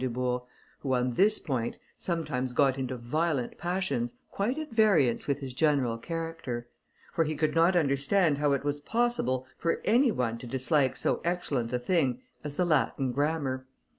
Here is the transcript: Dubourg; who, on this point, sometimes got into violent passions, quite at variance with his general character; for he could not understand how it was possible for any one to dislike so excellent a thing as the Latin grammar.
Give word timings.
Dubourg; 0.01 0.41
who, 0.79 0.95
on 0.95 1.13
this 1.13 1.37
point, 1.37 1.75
sometimes 1.95 2.53
got 2.53 2.79
into 2.79 2.97
violent 2.97 3.55
passions, 3.59 4.15
quite 4.31 4.57
at 4.57 4.71
variance 4.71 5.27
with 5.27 5.37
his 5.37 5.53
general 5.53 5.99
character; 5.99 6.67
for 7.13 7.23
he 7.23 7.35
could 7.35 7.53
not 7.53 7.75
understand 7.75 8.39
how 8.39 8.51
it 8.53 8.63
was 8.63 8.79
possible 8.81 9.45
for 9.59 9.79
any 9.85 10.11
one 10.11 10.39
to 10.39 10.47
dislike 10.47 10.95
so 10.95 11.21
excellent 11.23 11.71
a 11.71 11.77
thing 11.77 12.19
as 12.43 12.57
the 12.57 12.65
Latin 12.65 13.11
grammar. 13.11 13.67